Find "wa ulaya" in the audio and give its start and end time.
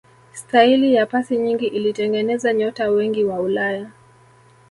3.23-3.91